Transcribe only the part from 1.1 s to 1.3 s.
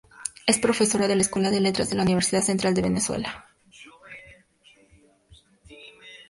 la